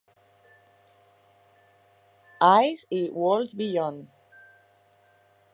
Eyes" 2.63 2.83
i 3.01 3.05
"Worlds 3.25 3.53
Beyond". 3.53 4.07